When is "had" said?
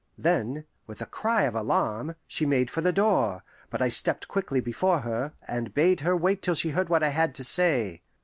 7.09-7.35